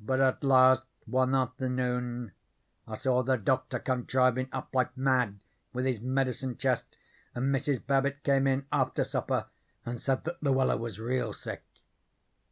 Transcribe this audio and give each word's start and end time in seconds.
"But 0.00 0.20
at 0.20 0.42
last 0.42 0.82
one 1.04 1.32
afternoon 1.32 2.32
I 2.88 2.96
saw 2.96 3.22
the 3.22 3.36
Doctor 3.36 3.78
come 3.78 4.02
drivin' 4.02 4.48
up 4.50 4.74
like 4.74 4.96
mad 4.96 5.38
with 5.72 5.84
his 5.84 6.00
medicine 6.00 6.56
chest, 6.56 6.96
and 7.32 7.54
Mrs. 7.54 7.86
Babbit 7.86 8.24
came 8.24 8.48
in 8.48 8.66
after 8.72 9.04
supper 9.04 9.46
and 9.84 10.00
said 10.00 10.24
that 10.24 10.42
Luella 10.42 10.76
was 10.76 10.98
real 10.98 11.32
sick. 11.32 11.62